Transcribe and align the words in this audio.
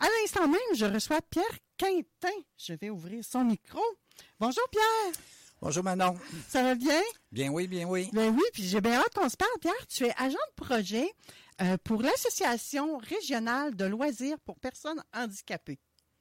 À 0.00 0.06
l'instant 0.20 0.48
même, 0.48 0.60
je 0.74 0.86
reçois 0.86 1.20
Pierre 1.22 1.44
Quintin. 1.76 2.34
Je 2.56 2.72
vais 2.74 2.90
ouvrir 2.90 3.24
son 3.24 3.44
micro. 3.44 3.80
Bonjour 4.38 4.64
Pierre, 4.70 5.22
Bonjour 5.60 5.84
Manon. 5.84 6.14
ça 6.48 6.62
va 6.62 6.74
bien? 6.74 7.00
Bien 7.30 7.50
oui, 7.50 7.66
bien 7.68 7.86
oui. 7.86 8.08
Ben 8.12 8.34
oui, 8.34 8.42
puis 8.54 8.62
j'ai 8.66 8.80
bien 8.80 8.98
hâte 8.98 9.12
qu'on 9.14 9.28
se 9.28 9.36
parle. 9.36 9.50
Pierre, 9.60 9.86
tu 9.88 10.06
es 10.06 10.14
agent 10.16 10.38
de 10.56 10.64
projet 10.64 11.12
euh, 11.60 11.76
pour 11.84 12.00
l'Association 12.02 12.96
régionale 12.98 13.76
de 13.76 13.84
loisirs 13.84 14.38
pour 14.46 14.58
personnes 14.58 15.02
handicapées 15.14 15.78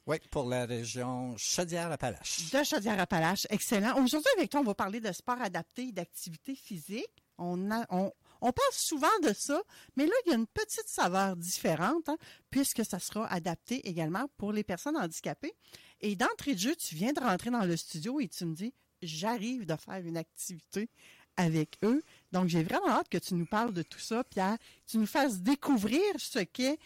Oui, 0.08 0.18
pour 0.30 0.50
la 0.50 0.66
région 0.66 1.36
Chaudière-Appalaches. 1.38 2.52
de 2.52 2.64
Chaudière-Appalaches. 2.64 3.48
Excellent. 3.50 3.94
Aujourd'hui, 4.04 4.30
avec 4.38 4.50
toi, 4.50 4.60
on 4.60 4.64
va 4.66 4.76
parler 4.76 5.00
de 5.00 5.12
sport 5.14 5.42
adapté 5.42 5.84
et 5.88 5.92
d'activité 5.94 6.54
physique. 6.56 7.24
On, 7.38 7.72
a- 7.72 7.86
on, 7.90 8.12
on 8.42 8.52
parle 8.52 8.74
souvent 8.74 9.08
de 9.24 9.34
ça, 9.34 9.62
mais 9.96 10.06
là, 10.06 10.14
il 10.26 10.30
y 10.30 10.34
a 10.34 10.38
une 10.38 10.48
petite 10.48 10.88
saveur 10.88 11.36
différente, 11.36 12.10
hein, 12.10 12.18
puisque 12.50 12.86
ça 12.86 13.00
sera 13.00 13.32
adapté 13.32 13.88
également 13.88 14.28
pour 14.38 14.54
les 14.54 14.64
personnes 14.64 14.98
handicapées. 14.98 15.56
Et 16.02 16.16
d'entrée 16.16 16.54
de 16.54 16.60
jeu, 16.60 16.76
tu 16.76 16.96
viens 16.96 17.14
de 17.14 17.20
rentrer 17.20 17.52
dans 17.52 17.66
le 17.66 17.76
studio 17.76 18.20
et 18.20 18.28
tu 18.28 18.46
me 18.46 18.56
dis, 18.56 18.74
j'arrive 19.02 19.66
de 19.66 19.76
faire 19.76 20.06
une 20.06 20.18
activité 20.18 20.90
avec 21.36 21.78
eux. 21.84 22.02
Donc, 22.32 22.48
j'ai 22.48 22.64
vraiment 22.64 22.90
hâte 22.90 23.10
que 23.10 23.18
tu 23.18 23.34
nous 23.34 23.46
parles 23.46 23.74
de 23.74 23.82
tout 23.82 24.00
ça, 24.00 24.24
Pierre. 24.24 24.58
Tu 24.88 24.98
nous 24.98 25.06
fasses 25.06 25.40
découvrir 25.40 26.02
ce 26.18 26.40
qu'est, 26.40 26.80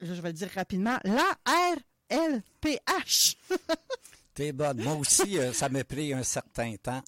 je 0.00 0.12
vais 0.12 0.28
le 0.28 0.34
dire 0.34 0.50
rapidement, 0.54 0.98
l'ARLPH. 1.04 2.16
T'es 4.34 4.52
bonne. 4.52 4.82
Moi 4.82 4.94
aussi, 4.94 5.38
euh, 5.38 5.52
ça 5.52 5.68
m'a 5.68 5.84
pris 5.84 6.12
un 6.14 6.22
certain 6.22 6.74
temps. 6.76 7.02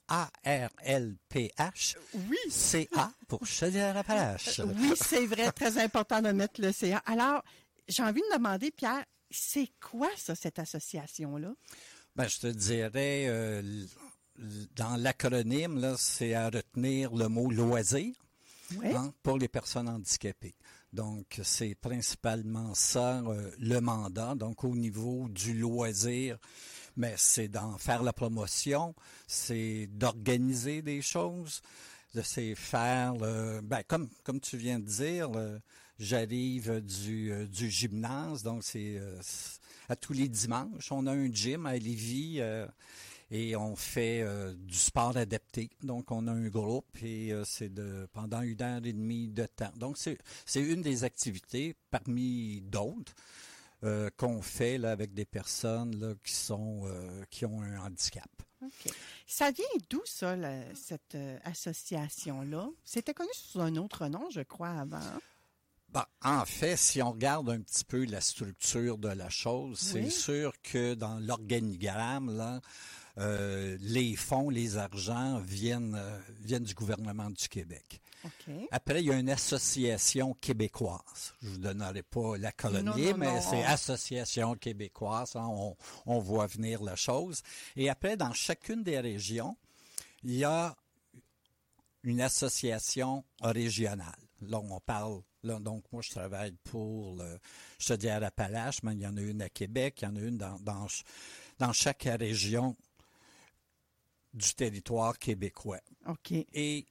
A-R-L-P-H. 0.85 1.97
Oui. 2.15 2.37
C-A 2.51 3.11
pour 3.29 3.47
Chaudière-Appalaches. 3.47 4.61
Oui, 4.65 4.93
c'est 4.97 5.27
vrai, 5.27 5.51
très 5.53 5.79
important 5.83 6.21
de 6.21 6.31
mettre 6.33 6.61
le 6.61 6.73
CA. 6.73 6.99
Alors, 7.07 7.43
j'ai 7.89 8.03
envie 8.03 8.21
de 8.21 8.37
demander, 8.37 8.71
Pierre, 8.71 9.05
c'est 9.31 9.71
quoi 9.81 10.11
ça, 10.17 10.35
cette 10.35 10.59
association-là? 10.59 11.55
Ben, 12.17 12.29
je 12.29 12.39
te 12.41 12.47
dirais, 12.47 13.25
euh, 13.29 13.63
dans 14.77 14.97
l'acronyme, 14.97 15.81
là, 15.81 15.95
c'est 15.99 16.35
à 16.35 16.47
retenir 16.51 17.13
le 17.15 17.29
mot 17.29 17.51
loisir 17.51 18.15
Oui. 18.77 18.95
hein, 18.95 19.13
pour 19.23 19.39
les 19.39 19.49
personnes 19.49 19.89
handicapées. 19.89 20.55
Donc, 20.93 21.41
c'est 21.43 21.75
principalement 21.75 22.73
ça, 22.75 23.19
euh, 23.27 23.51
le 23.59 23.81
mandat. 23.81 24.35
Donc, 24.37 24.63
au 24.63 24.77
niveau 24.77 25.27
du 25.29 25.55
loisir, 25.55 26.39
mais 26.97 27.15
c'est 27.17 27.49
d'en 27.49 27.79
faire 27.79 28.03
la 28.03 28.13
promotion, 28.13 28.95
c'est 29.27 29.89
d'organiser 29.93 30.83
des 30.83 31.03
choses, 31.03 31.61
de 32.15 32.23
c'est 32.23 32.55
faire, 32.55 33.15
le- 33.15 33.61
ben, 33.63 33.83
comme, 33.87 34.09
comme 34.23 34.41
tu 34.41 34.57
viens 34.57 34.79
de 34.79 34.87
dire, 34.87 35.31
j'arrive 35.99 36.81
du, 36.81 37.33
euh, 37.33 37.47
du 37.47 37.71
gymnase, 37.71 38.43
donc 38.43 38.63
c'est 38.65 38.97
euh, 38.99 39.21
à 39.89 39.97
tous 39.97 40.13
les 40.13 40.29
dimanches. 40.29 40.91
On 40.93 41.07
a 41.07 41.13
un 41.13 41.31
gym 41.33 41.67
à 41.67 41.77
Lévis 41.77 42.37
euh, 42.41 42.67
et 43.31 43.57
on 43.57 43.75
fait 43.75 44.25
du 44.57 44.77
sport 44.77 45.17
adapté. 45.17 45.71
Donc, 45.83 46.11
on 46.13 46.29
a 46.29 46.33
un 46.33 46.49
groupe 46.49 47.03
et 47.03 47.33
c'est 47.45 47.73
de 47.73 48.07
pendant 48.13 48.43
une 48.43 48.63
heure 48.63 48.85
et 48.85 48.93
demie 48.93 49.29
de 49.29 49.47
temps. 49.47 49.73
Donc, 49.77 49.97
c'est 49.99 50.61
une 50.61 50.83
des 50.83 51.03
activités 51.05 51.75
parmi 51.91 52.61
d'autres 52.61 53.13
euh, 53.85 54.11
qu'on 54.17 54.43
fait 54.43 54.79
là, 54.79 54.91
avec 54.91 55.15
des 55.15 55.25
personnes 55.27 55.95
là, 56.01 56.15
qui 56.25 56.33
sont 56.33 56.83
euh, 56.87 57.25
qui 57.31 57.45
ont 57.45 57.61
un 57.63 57.79
handicap. 57.79 58.29
OK. 58.63 58.93
Ça 59.27 59.51
vient 59.51 59.65
d'où, 59.91 60.01
ça, 60.05 60.35
la- 60.37 60.75
cette 60.75 61.15
euh, 61.15 61.39
association-là? 61.45 62.69
C'était 62.85 63.15
connu 63.15 63.31
sous 63.35 63.61
un 63.61 63.77
autre 63.77 64.07
nom, 64.09 64.29
je 64.31 64.41
crois, 64.41 64.71
avant. 64.71 65.01
Bah, 65.91 66.09
en 66.23 66.45
fait, 66.45 66.77
si 66.77 67.01
on 67.03 67.13
regarde 67.13 67.49
un 67.51 67.61
petit 67.61 67.85
peu 67.85 68.05
la 68.07 68.21
structure 68.21 68.99
de 68.99 69.09
la 69.11 69.29
chose, 69.29 69.79
c'est 69.79 70.11
sûr 70.11 70.53
que 70.63 70.95
dans 70.95 71.21
l'organigramme, 71.21 72.37
là, 72.37 72.61
euh, 73.19 73.77
les 73.81 74.17
fonds, 74.17 74.51
les 74.51 74.77
argents 74.77 75.39
viennent, 75.39 75.95
euh, 75.95 76.19
viennent 76.41 76.65
du 76.65 76.75
gouvernement 76.75 77.31
du 77.31 77.49
Québec. 77.49 78.01
Après, 78.71 79.03
il 79.03 79.07
y 79.07 79.11
a 79.13 79.19
une 79.19 79.31
association 79.31 80.35
québécoise. 80.35 81.35
Je 81.43 81.49
vous 81.49 81.59
donnerai 81.59 82.03
pas 82.03 82.37
la 82.39 82.53
colonie, 82.53 83.13
mais 83.15 83.41
c'est 83.41 83.57
on- 83.57 83.65
Association 83.67 84.55
québécoise. 84.55 85.37
hein, 85.37 85.47
on, 85.49 85.77
on 86.07 86.19
voit 86.19 86.47
venir 86.47 86.83
la 86.83 86.97
chose. 86.97 87.43
Et 87.77 87.89
après, 87.89 88.17
dans 88.17 88.33
chacune 88.33 88.83
des 88.83 88.99
régions, 89.01 89.57
il 90.23 90.35
y 90.37 90.45
a 90.45 90.75
une 92.03 92.21
association 92.21 93.25
régionale. 93.41 94.15
Là, 94.43 94.59
on 94.61 94.81
parle. 94.81 95.23
Là, 95.43 95.59
donc, 95.59 95.85
moi, 95.93 96.01
je 96.03 96.11
travaille 96.11 96.53
pour 96.65 97.17
le 97.17 97.39
Chaudière-Appalaches, 97.79 98.83
mais 98.83 98.95
il 98.95 99.01
y 99.01 99.07
en 99.07 99.17
a 99.17 99.21
une 99.21 99.43
à 99.43 99.49
Québec, 99.51 99.99
il 100.01 100.05
y 100.05 100.09
en 100.09 100.17
a 100.17 100.21
une 100.21 100.39
dans, 100.39 100.59
dans, 100.61 100.89
ch- 100.89 101.05
dans 101.59 101.73
chaque 101.73 102.05
région 102.05 102.75
du 104.33 104.55
territoire 104.55 105.19
québécois. 105.19 105.81
OK. 106.07 106.33
Et 106.33 106.87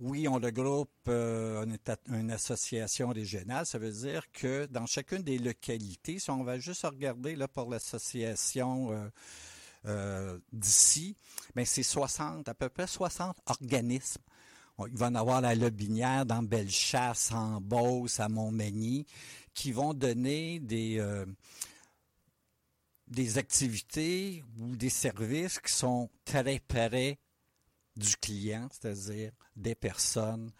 oui, 0.00 0.28
on 0.28 0.34
regroupe 0.34 0.90
euh, 1.08 1.64
une, 1.64 1.74
éta- 1.76 1.98
une 2.08 2.30
association 2.30 3.08
régionale. 3.08 3.66
Ça 3.66 3.78
veut 3.78 3.90
dire 3.90 4.30
que 4.32 4.66
dans 4.66 4.86
chacune 4.86 5.22
des 5.22 5.38
localités, 5.38 6.18
si 6.18 6.30
on 6.30 6.44
va 6.44 6.58
juste 6.58 6.84
regarder 6.84 7.34
là, 7.34 7.48
pour 7.48 7.68
l'association 7.68 8.92
euh, 8.92 9.08
euh, 9.86 10.38
d'ici, 10.52 11.16
ben, 11.54 11.64
c'est 11.64 11.82
60, 11.82 12.48
à 12.48 12.54
peu 12.54 12.68
près 12.68 12.86
60 12.86 13.36
organismes. 13.46 14.20
On- 14.76 14.86
Il 14.86 14.96
va 14.96 15.08
en 15.08 15.14
avoir 15.16 15.44
à 15.44 15.54
Lobinière, 15.56 16.24
dans 16.24 16.42
Bellechasse, 16.42 17.32
en 17.32 17.60
Beauce, 17.60 18.20
à 18.20 18.28
Montmagny, 18.28 19.04
qui 19.52 19.72
vont 19.72 19.94
donner 19.94 20.60
des, 20.60 20.98
euh, 21.00 21.26
des 23.08 23.38
activités 23.38 24.44
ou 24.60 24.76
des 24.76 24.90
services 24.90 25.58
qui 25.58 25.72
sont 25.72 26.08
très 26.24 26.60
près 26.60 27.18
du 27.98 28.16
client, 28.16 28.68
c'est-à-dire 28.70 29.32
des 29.56 29.74
personnes 29.74 30.50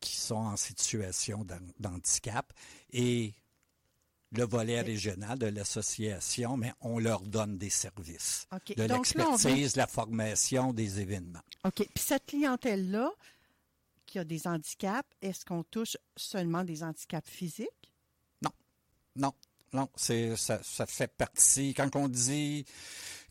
qui 0.00 0.16
sont 0.16 0.34
en 0.36 0.56
situation 0.56 1.44
d'han- 1.44 1.58
d'handicap 1.78 2.52
et 2.92 3.34
le 4.32 4.44
volet 4.44 4.80
régional 4.80 5.38
de 5.38 5.46
l'association, 5.46 6.56
mais 6.56 6.72
on 6.80 6.98
leur 6.98 7.20
donne 7.22 7.58
des 7.58 7.70
services, 7.70 8.46
de 8.76 8.84
l'expertise, 8.84 9.76
la 9.76 9.86
formation, 9.86 10.72
des 10.72 11.00
événements. 11.00 11.42
OK. 11.64 11.74
Puis 11.74 12.04
cette 12.04 12.26
clientèle-là, 12.26 13.10
qui 14.06 14.18
a 14.18 14.24
des 14.24 14.46
handicaps, 14.46 15.08
est-ce 15.20 15.44
qu'on 15.44 15.62
touche 15.64 15.96
seulement 16.16 16.64
des 16.64 16.82
handicaps 16.82 17.28
physiques? 17.28 17.92
Non, 19.16 19.34
non, 19.72 19.88
c'est 19.96 20.36
ça, 20.36 20.62
ça 20.62 20.86
fait 20.86 21.12
partie. 21.12 21.74
Quand 21.74 21.94
on 21.96 22.08
dit 22.08 22.64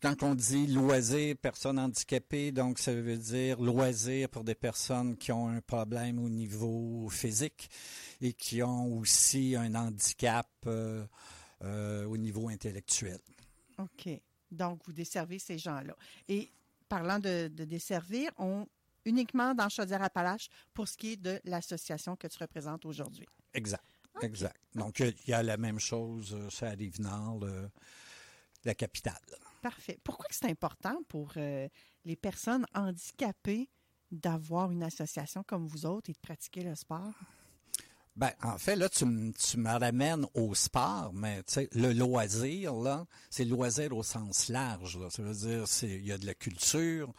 quand 0.02 0.24
on 0.24 0.36
dit 0.36 0.68
loisir, 0.68 1.36
personnes 1.38 1.80
handicapées, 1.80 2.52
donc 2.52 2.80
ça 2.80 2.94
veut 2.94 3.18
dire 3.18 3.62
loisir 3.62 4.30
pour 4.30 4.44
des 4.44 4.56
personnes 4.56 5.18
qui 5.18 5.32
ont 5.32 5.48
un 5.48 5.62
problème 5.62 6.20
au 6.20 6.30
niveau 6.30 7.08
physique 7.10 7.70
et 8.22 8.34
qui 8.34 8.64
ont 8.64 8.98
aussi 8.98 9.56
un 9.56 9.76
handicap 9.76 10.48
euh, 10.68 11.06
euh, 11.64 12.06
au 12.06 12.18
niveau 12.18 12.50
intellectuel. 12.50 13.20
OK. 13.78 14.10
Donc, 14.52 14.82
vous 14.86 14.94
desservez 14.94 15.40
ces 15.40 15.58
gens-là. 15.58 15.96
Et 16.28 16.52
parlant 16.88 17.20
de, 17.20 17.48
de 17.48 17.64
desservir, 17.66 18.32
on 18.38 18.66
uniquement 19.06 19.56
dans 19.56 19.70
Chaudière-Appalaches 19.70 20.50
pour 20.74 20.88
ce 20.88 20.98
qui 20.98 21.14
est 21.14 21.18
de 21.18 21.40
l'association 21.46 22.16
que 22.16 22.28
tu 22.28 22.38
représentes 22.38 22.86
aujourd'hui. 22.86 23.26
Exact. 23.54 23.84
exact. 24.22 24.60
Donc, 24.76 25.00
il 25.00 25.14
y 25.28 25.34
a 25.34 25.42
la 25.42 25.58
même 25.58 25.80
chose, 25.80 26.38
ça 26.50 26.68
arrive 26.68 27.00
nord, 27.00 27.46
la 28.66 28.76
capitale. 28.76 29.22
Parfait. 29.62 30.00
Pourquoi 30.04 30.28
c'est 30.32 30.50
important 30.50 31.02
pour 31.08 31.34
les 31.36 32.16
personnes 32.16 32.66
handicapées 32.74 33.70
d'avoir 34.12 34.72
une 34.72 34.84
association 34.84 35.44
comme 35.44 35.66
vous 35.68 35.86
autres 35.86 36.10
et 36.10 36.14
de 36.14 36.20
pratiquer 36.20 36.62
le 36.62 36.76
sport? 36.76 37.14
Ben, 38.16 38.32
en 38.44 38.58
fait, 38.58 38.76
là, 38.76 38.90
tu, 38.90 39.06
tu 39.32 39.58
me 39.58 39.80
ramènes 39.80 40.26
au 40.34 40.54
sport, 40.54 41.12
mais 41.14 41.42
le 41.74 41.94
loisir, 41.94 42.74
là, 42.74 43.06
c'est 43.30 43.46
le 43.46 43.52
loisir 43.52 43.96
au 43.96 44.04
sens 44.04 44.50
large. 44.50 45.00
Ça 45.10 45.22
veut 45.24 45.34
dire, 45.34 45.64
il 45.84 46.06
y 46.06 46.12
a 46.12 46.18
de 46.18 46.26
la 46.26 46.34
culture, 46.34 47.14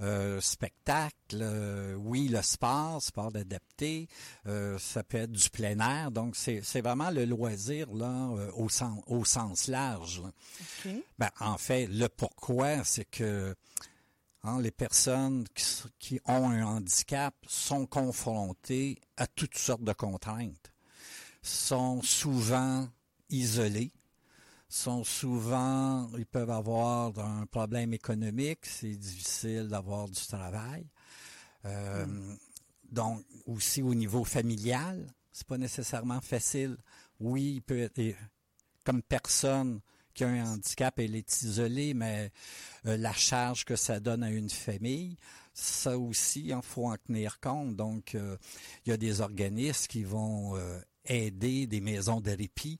euh, 0.00 0.40
spectacle, 0.40 1.40
euh, 1.40 1.94
oui, 1.94 2.28
le 2.28 2.42
sport, 2.42 3.02
sport 3.02 3.30
adapté, 3.34 4.08
euh, 4.46 4.78
ça 4.78 5.02
peut 5.02 5.18
être 5.18 5.32
du 5.32 5.50
plein 5.50 5.78
air. 5.80 6.10
Donc, 6.10 6.36
c'est 6.36 6.80
vraiment 6.80 7.10
le 7.10 7.24
loisir 7.24 7.92
là 7.92 8.30
au, 8.54 8.68
sens, 8.68 9.02
au 9.06 9.24
sens 9.24 9.68
large. 9.68 10.22
Ben, 11.18 11.30
en 11.40 11.58
fait, 11.58 11.86
le 11.86 12.08
pourquoi, 12.08 12.84
c'est 12.84 13.04
que 13.04 13.54
Hein, 14.44 14.60
les 14.60 14.70
personnes 14.70 15.44
qui, 15.98 16.20
ont 16.24 16.50
un 16.50 16.64
handicap 16.64 17.34
sont 17.46 17.86
confrontées 17.86 19.00
à 19.16 19.26
toutes 19.26 19.58
sortes 19.58 19.82
de 19.82 19.92
contraintes, 19.92 20.72
sont 21.42 22.00
souvent 22.02 22.88
isolées, 23.30 23.92
sont 24.68 25.02
souvent, 25.02 26.10
ils 26.16 26.26
peuvent 26.26 26.50
avoir 26.50 27.18
un 27.18 27.46
problème 27.46 27.94
économique, 27.94 28.66
c'est 28.66 28.96
difficile 28.96 29.68
d'avoir 29.68 30.08
du 30.08 30.20
travail. 30.26 30.86
Euh, 31.64 32.06
hmm. 32.06 32.36
Donc, 32.90 33.24
aussi 33.46 33.82
au 33.82 33.94
niveau 33.94 34.24
familial, 34.24 35.06
c'est 35.32 35.46
pas 35.46 35.58
nécessairement 35.58 36.20
facile. 36.20 36.76
Oui, 37.18 37.54
il 37.56 37.62
peut 37.62 37.90
être, 37.96 38.16
comme 38.84 39.02
personne, 39.02 39.80
qui 40.12 40.24
a 40.24 40.28
un 40.28 40.52
handicap, 40.52 40.98
elle 40.98 41.14
est 41.14 41.42
isolée, 41.42 41.94
mais 41.94 42.30
euh, 42.86 42.96
la 42.96 43.12
charge 43.12 43.64
que 43.64 43.76
ça 43.76 44.00
donne 44.00 44.22
à 44.22 44.30
une 44.30 44.50
famille, 44.50 45.16
ça 45.54 45.98
aussi, 45.98 46.46
il 46.48 46.60
faut 46.62 46.86
en 46.86 46.96
tenir 46.96 47.40
compte. 47.40 47.76
Donc, 47.76 48.14
euh, 48.14 48.36
il 48.84 48.90
y 48.90 48.92
a 48.92 48.96
des 48.96 49.20
organismes 49.20 49.86
qui 49.86 50.04
vont 50.04 50.58
aider, 51.04 51.66
des 51.66 51.80
maisons 51.80 52.20
de 52.20 52.30
répit, 52.30 52.78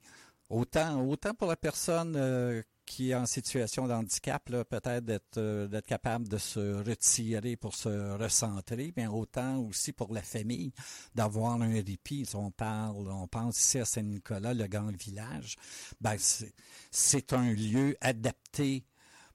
autant, 0.51 1.35
pour 1.35 1.49
la 1.49 1.57
personne 1.57 2.65
qui 2.89 3.11
est 3.11 3.15
en 3.15 3.27
situation 3.27 3.87
de 3.87 3.93
handicap, 3.93 4.43
peut-être 4.45 5.05
d'être 5.05 5.37
euh, 5.37 5.69
d'être 5.69 5.87
capable 5.87 6.27
de 6.27 6.39
se 6.39 6.83
retirer 6.83 7.57
pour 7.57 7.75
se 7.75 8.17
recentrer, 8.17 8.93
bien 8.97 9.11
autant 9.11 9.59
aussi 9.59 9.93
pour 9.93 10.13
la 10.13 10.23
famille 10.23 10.73
d'avoir 11.15 11.61
un 11.61 11.69
répit. 11.69 12.27
On 12.35 12.51
parle, 12.51 13.07
pense 13.31 13.59
ici 13.59 13.79
à 13.79 13.85
Saint-Nicolas, 13.85 14.55
le 14.55 14.67
grand 14.67 14.97
village. 14.97 15.57
Ben 16.01 16.17
c'est 16.91 17.33
un 17.33 17.53
lieu 17.53 17.97
adapté 18.01 18.85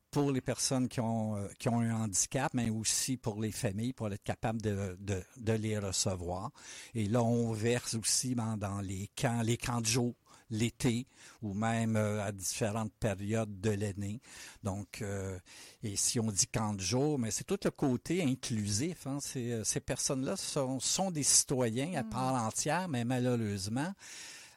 pour 0.09 0.31
les 0.31 0.41
personnes 0.41 0.87
qui 0.87 0.99
ont, 0.99 1.35
euh, 1.37 1.47
qui 1.59 1.69
ont 1.69 1.79
un 1.79 2.03
handicap, 2.03 2.53
mais 2.53 2.69
aussi 2.69 3.17
pour 3.17 3.39
les 3.41 3.51
familles, 3.51 3.93
pour 3.93 4.11
être 4.11 4.23
capable 4.23 4.61
de, 4.61 4.97
de, 4.99 5.53
les 5.53 5.77
recevoir. 5.79 6.51
Et 6.93 7.07
là, 7.07 7.23
on 7.23 7.51
verse 7.51 7.95
aussi 7.95 8.35
dans, 8.35 8.55
dans 8.55 8.79
les 8.79 9.09
camps, 9.15 9.41
les 9.41 9.57
camps 9.57 9.81
de 9.81 9.87
jour 9.87 10.13
l'été 10.53 11.07
ou 11.41 11.53
même 11.53 11.97
euh, 11.97 12.23
à 12.23 12.31
différentes 12.31 12.93
périodes 12.99 13.59
de 13.59 13.71
l'année. 13.71 14.21
Donc, 14.63 15.01
euh, 15.01 15.37
et 15.81 15.95
si 15.95 16.19
on 16.19 16.31
dit 16.31 16.47
camp 16.47 16.73
de 16.73 16.81
jour, 16.81 17.19
mais 17.19 17.31
c'est 17.31 17.43
tout 17.43 17.59
le 17.63 17.71
côté 17.71 18.23
inclusif. 18.23 19.07
Hein. 19.07 19.17
Euh, 19.35 19.63
ces, 19.63 19.79
personnes-là 19.79 20.37
sont, 20.37 20.79
sont 20.79 21.11
des 21.11 21.23
citoyens 21.23 21.93
à 21.95 22.03
mm. 22.03 22.09
part 22.09 22.35
entière, 22.35 22.87
mais 22.87 23.03
malheureusement, 23.03 23.93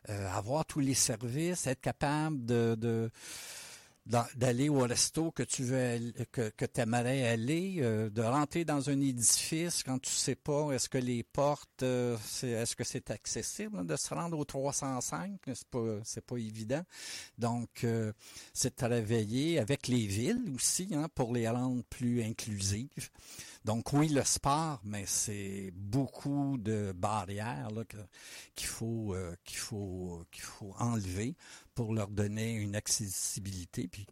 avoir 0.08 0.64
tous 0.64 0.78
les 0.78 0.94
services, 0.94 1.66
être 1.66 1.80
capable 1.80 2.46
de 2.46 3.10
d'aller 4.06 4.68
au 4.68 4.80
resto 4.80 5.32
que 5.32 5.42
tu 5.42 5.64
veux 5.64 6.12
que, 6.30 6.50
que 6.50 6.64
aimerais 6.80 7.26
aller, 7.26 7.76
euh, 7.80 8.08
de 8.08 8.22
rentrer 8.22 8.64
dans 8.64 8.88
un 8.88 9.00
édifice 9.00 9.82
quand 9.82 9.98
tu 9.98 10.12
sais 10.12 10.36
pas 10.36 10.70
est-ce 10.70 10.88
que 10.88 10.98
les 10.98 11.24
portes 11.24 11.82
euh, 11.82 12.16
c'est 12.24 12.50
est-ce 12.50 12.76
que 12.76 12.84
c'est 12.84 13.10
accessible 13.10 13.84
de 13.84 13.96
se 13.96 14.14
rendre 14.14 14.38
au 14.38 14.44
305, 14.44 15.40
c'est 15.46 15.68
pas 15.68 15.98
c'est 16.04 16.24
pas 16.24 16.36
évident. 16.36 16.82
Donc 17.36 17.82
euh, 17.82 18.12
c'est 18.52 18.70
de 18.70 18.76
travailler 18.76 19.58
avec 19.58 19.88
les 19.88 20.06
villes 20.06 20.52
aussi 20.54 20.88
hein, 20.92 21.08
pour 21.14 21.32
les 21.34 21.48
rendre 21.48 21.82
plus 21.90 22.22
inclusives. 22.22 23.10
Donc 23.66 23.92
oui, 23.92 24.08
le 24.10 24.22
sport, 24.22 24.80
mais 24.84 25.06
c'est 25.06 25.72
beaucoup 25.74 26.56
de 26.56 26.92
barrières 26.92 27.68
qu'il 28.54 28.68
faut 28.68 29.16
qu'il 29.44 29.58
faut 29.58 30.24
qu'il 30.30 30.44
faut 30.44 30.72
enlever 30.78 31.34
pour 31.74 31.92
leur 31.92 32.06
donner 32.06 32.52
une 32.52 32.76
accessibilité, 32.76 33.88
puis 33.88 34.06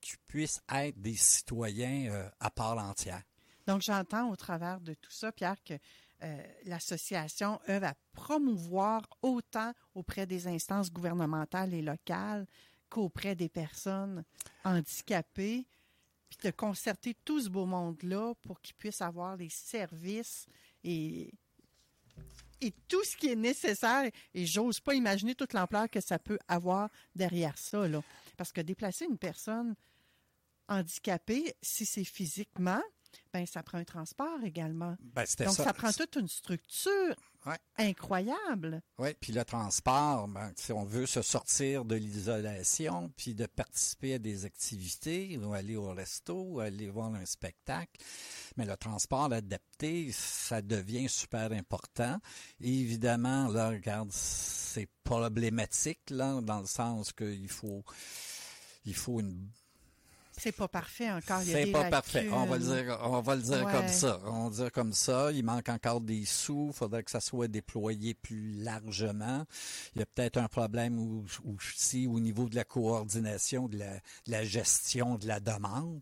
qu'ils 0.00 0.18
puissent 0.26 0.62
être 0.72 0.98
des 0.98 1.16
citoyens 1.16 2.10
euh, 2.12 2.28
à 2.40 2.50
part 2.50 2.78
entière. 2.78 3.22
Donc, 3.66 3.82
j'entends 3.82 4.30
au 4.30 4.36
travers 4.36 4.80
de 4.80 4.94
tout 4.94 5.12
ça, 5.12 5.32
Pierre, 5.32 5.62
que 5.62 5.74
euh, 6.22 6.42
l'association 6.64 7.60
œuvre 7.68 7.88
à 7.88 7.94
promouvoir 8.14 9.02
autant 9.20 9.74
auprès 9.94 10.26
des 10.26 10.48
instances 10.48 10.90
gouvernementales 10.90 11.74
et 11.74 11.82
locales 11.82 12.46
qu'auprès 12.88 13.36
des 13.36 13.50
personnes 13.50 14.24
handicapées, 14.64 15.66
de 16.42 16.50
concerter 16.50 17.16
tout 17.24 17.40
ce 17.40 17.48
beau 17.48 17.66
monde-là 17.66 18.34
pour 18.42 18.60
qu'ils 18.60 18.74
puissent 18.74 19.02
avoir 19.02 19.36
les 19.36 19.48
services 19.48 20.46
et 20.84 21.32
et 22.62 22.72
tout 22.86 23.02
ce 23.04 23.16
qui 23.16 23.28
est 23.28 23.36
nécessaire. 23.36 24.08
Et 24.34 24.46
j'ose 24.46 24.80
pas 24.80 24.94
imaginer 24.94 25.34
toute 25.34 25.52
l'ampleur 25.52 25.90
que 25.90 26.00
ça 26.00 26.18
peut 26.18 26.38
avoir 26.46 26.88
derrière 27.14 27.58
ça. 27.58 27.84
Parce 28.36 28.52
que 28.52 28.60
déplacer 28.60 29.04
une 29.04 29.18
personne 29.18 29.74
handicapée, 30.68 31.54
si 31.60 31.84
c'est 31.84 32.04
physiquement, 32.04 32.80
ben 33.32 33.46
ça 33.46 33.62
prend 33.62 33.78
un 33.78 33.84
transport 33.84 34.42
également. 34.44 34.96
Ben, 35.00 35.24
Donc, 35.38 35.54
ça. 35.54 35.72
prend 35.72 35.92
toute 35.92 36.16
une 36.16 36.28
structure 36.28 37.16
incroyable. 37.76 38.82
Oui, 38.98 39.10
puis 39.20 39.32
le 39.32 39.44
transport, 39.44 40.28
ben, 40.28 40.52
si 40.56 40.72
on 40.72 40.84
veut 40.84 41.06
se 41.06 41.22
sortir 41.22 41.84
de 41.84 41.96
l'isolation, 41.96 43.12
puis 43.16 43.34
de 43.34 43.46
participer 43.46 44.14
à 44.14 44.18
des 44.18 44.44
activités, 44.44 45.36
ou 45.38 45.52
aller 45.52 45.76
au 45.76 45.90
resto, 45.92 46.34
ou 46.34 46.60
aller 46.60 46.88
voir 46.88 47.14
un 47.14 47.26
spectacle, 47.26 48.00
mais 48.56 48.64
le 48.64 48.76
transport 48.76 49.32
adapté, 49.32 50.12
ça 50.12 50.62
devient 50.62 51.08
super 51.08 51.52
important. 51.52 52.18
Et 52.60 52.80
évidemment, 52.80 53.48
là, 53.48 53.70
regarde, 53.70 54.10
c'est 54.12 54.88
problématique, 55.04 56.10
là, 56.10 56.40
dans 56.40 56.60
le 56.60 56.66
sens 56.66 57.12
qu'il 57.12 57.48
faut, 57.48 57.82
il 58.84 58.94
faut 58.94 59.20
une 59.20 59.48
c'est 60.36 60.52
pas 60.52 60.68
parfait 60.68 61.10
encore. 61.10 61.42
C'est 61.42 61.66
pas 61.66 61.90
parfait. 61.90 62.28
On 62.32 62.46
va 62.46 62.58
le 62.58 62.64
dire, 62.64 62.98
on 63.02 63.20
va 63.20 63.36
le 63.36 63.42
dire 63.42 63.66
comme 63.70 63.88
ça. 63.88 64.20
On 64.24 64.48
va 64.48 64.50
dire 64.50 64.72
comme 64.72 64.92
ça. 64.92 65.30
Il 65.32 65.44
manque 65.44 65.68
encore 65.68 66.00
des 66.00 66.24
sous. 66.24 66.68
Il 66.70 66.74
faudrait 66.74 67.02
que 67.02 67.10
ça 67.10 67.20
soit 67.20 67.48
déployé 67.48 68.14
plus 68.14 68.52
largement. 68.54 69.44
Il 69.94 70.00
y 70.00 70.02
a 70.02 70.06
peut-être 70.06 70.38
un 70.38 70.48
problème 70.48 71.24
aussi 71.44 72.06
au 72.06 72.18
niveau 72.20 72.48
de 72.48 72.56
la 72.56 72.64
coordination, 72.64 73.68
de 73.68 73.78
la, 74.26 74.44
gestion 74.44 75.16
de 75.16 75.26
la 75.26 75.40
demande 75.40 76.00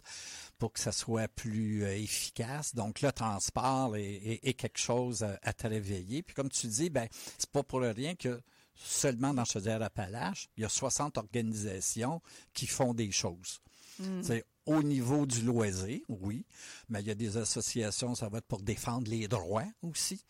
pour 0.59 0.73
que 0.73 0.81
ça 0.81 0.93
soit 0.93 1.29
plus 1.29 1.85
euh, 1.85 1.97
efficace. 1.97 2.75
Donc 2.75 3.01
le 3.01 3.13
transport 3.13 3.97
est, 3.97 4.55
quelque 4.55 4.79
chose 4.79 5.23
à, 5.23 5.39
à 5.43 5.53
travailler. 5.53 6.23
Puis 6.23 6.35
comme 6.35 6.51
tu 6.51 6.67
dis, 6.67 6.91
ben 6.91 7.09
c'est 7.39 7.51
pas 7.51 7.63
pour 7.63 7.81
rien 7.81 8.15
que 8.15 8.41
seulement 8.75 9.35
dans 9.35 9.45
Chaudière-Appalaches, 9.45 10.49
il 10.57 10.63
y 10.63 10.65
a 10.65 10.69
60 10.69 11.19
organisations 11.19 12.21
qui 12.53 12.67
font 12.67 12.95
des 12.95 13.11
choses. 13.11 13.61
Mm. 14.00 14.23
C'est 14.23 14.45
au 14.66 14.83
niveau 14.83 15.26
du 15.26 15.42
loisir, 15.42 16.00
oui, 16.09 16.45
mais 16.88 17.00
il 17.00 17.09
y 17.09 17.11
a 17.11 17.14
des 17.14 17.37
associations, 17.37 18.14
ça 18.14 18.28
va 18.28 18.38
être 18.38 18.47
pour 18.47 18.62
défendre 18.62 19.11
les 19.11 19.26
droits 19.26 19.66
aussi, 19.83 20.25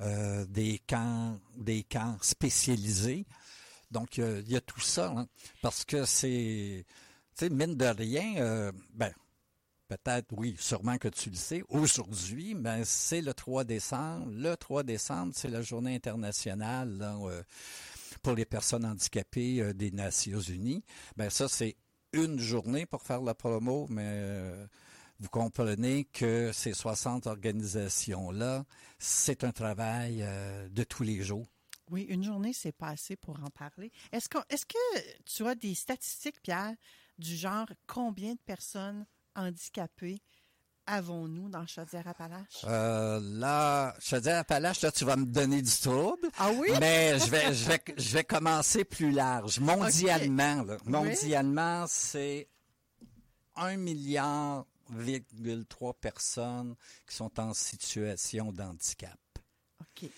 euh, 0.00 0.44
des 0.46 0.80
camps, 0.86 1.38
des 1.56 1.82
camps 1.84 2.16
spécialisés. 2.20 3.26
Donc 3.90 4.18
il 4.18 4.48
y 4.50 4.56
a, 4.56 4.60
tout 4.60 4.80
ça, 4.80 5.12
hein, 5.16 5.28
parce 5.62 5.84
que 5.84 6.04
c'est, 6.04 6.84
tu 7.36 7.46
sais, 7.46 7.50
mine 7.50 7.76
de 7.76 7.86
rien, 7.86 8.36
euh, 8.38 8.72
ben 8.94 9.12
peut-être, 9.88 10.26
oui, 10.32 10.56
sûrement 10.58 10.98
que 10.98 11.06
tu 11.06 11.30
le 11.30 11.36
sais, 11.36 11.62
aujourd'hui, 11.68 12.54
ben, 12.54 12.82
c'est 12.84 13.20
le 13.20 13.32
3 13.32 13.62
décembre. 13.62 14.26
Le 14.32 14.56
3 14.56 14.82
décembre, 14.82 15.32
c'est 15.36 15.48
la 15.48 15.62
journée 15.62 15.94
internationale 15.94 16.98
euh, 17.00 17.40
pour 18.20 18.34
les 18.34 18.44
personnes 18.44 18.84
handicapées 18.84 19.72
des 19.74 19.92
Nations 19.92 20.40
Unies. 20.40 20.82
Ben, 21.16 21.30
ça, 21.30 21.48
c'est 21.48 21.76
une 22.24 22.38
journée 22.38 22.86
pour 22.86 23.02
faire 23.02 23.20
la 23.22 23.34
promo, 23.34 23.86
mais 23.88 24.04
euh, 24.04 24.66
vous 25.20 25.28
comprenez 25.28 26.04
que 26.04 26.50
ces 26.52 26.72
60 26.72 27.26
organisations-là, 27.26 28.64
c'est 28.98 29.44
un 29.44 29.52
travail 29.52 30.22
euh, 30.22 30.68
de 30.68 30.84
tous 30.84 31.02
les 31.02 31.22
jours. 31.22 31.46
Oui, 31.90 32.02
une 32.02 32.24
journée, 32.24 32.52
c'est 32.52 32.72
pas 32.72 32.88
assez 32.88 33.16
pour 33.16 33.40
en 33.42 33.50
parler. 33.50 33.92
Est-ce 34.10 34.28
que, 34.28 34.38
est 34.48 34.64
que 34.64 35.22
tu 35.24 35.46
as 35.46 35.54
des 35.54 35.74
statistiques, 35.74 36.42
Pierre, 36.42 36.74
du 37.18 37.36
genre 37.36 37.68
combien 37.86 38.32
de 38.32 38.40
personnes 38.44 39.06
handicapées 39.36 40.20
avons-nous 40.86 41.48
dans 41.48 41.66
Chaudière-Appalaches? 41.66 42.64
Euh, 42.64 43.20
là, 43.20 43.94
Chaudière-Appalaches, 44.00 44.82
là, 44.82 44.92
tu 44.92 45.04
vas 45.04 45.16
me 45.16 45.26
donner 45.26 45.62
du 45.62 45.70
trouble. 45.70 46.28
Ah 46.38 46.50
oui? 46.52 46.68
Mais 46.80 47.18
je 47.18 47.30
vais, 47.30 47.54
je 47.54 47.68
vais, 47.68 47.82
je 47.96 48.12
vais 48.14 48.24
commencer 48.24 48.84
plus 48.84 49.10
large. 49.10 49.60
Mondialement, 49.60 50.62
là, 50.62 50.76
mondialement, 50.84 51.86
c'est 51.88 52.48
un 53.56 53.76
milliard 53.76 54.64
3 55.68 55.94
personnes 55.94 56.76
qui 57.06 57.16
sont 57.16 57.40
en 57.40 57.54
situation 57.54 58.52
d'handicap. 58.52 59.18
OK. 59.80 60.08